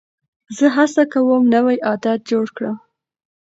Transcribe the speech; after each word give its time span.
زه 0.57 0.65
هڅه 0.77 1.03
کوم 1.11 1.43
نوی 1.53 1.77
عادت 1.87 2.19
جوړ 2.31 2.45
کړم. 2.55 2.77